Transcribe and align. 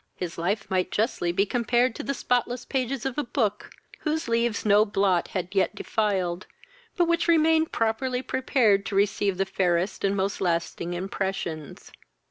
His 0.15 0.35
life 0.39 0.67
might 0.67 0.89
justly 0.89 1.31
be 1.31 1.45
compared 1.45 1.93
to 1.93 2.01
the 2.01 2.15
spotless 2.15 2.65
pages 2.65 3.05
of 3.05 3.19
a 3.19 3.23
book, 3.23 3.69
whose 3.99 4.27
leaves 4.27 4.65
no 4.65 4.83
blot 4.83 5.27
had 5.27 5.53
yet 5.53 5.75
defiled, 5.75 6.47
but 6.97 7.07
which 7.07 7.27
remained 7.27 7.71
properly 7.71 8.23
prepared 8.23 8.83
to 8.87 8.95
receive 8.95 9.37
the 9.37 9.45
fairest 9.45 10.03
and 10.03 10.15
most 10.17 10.41
lasting 10.41 10.95
impressions. 10.95 11.91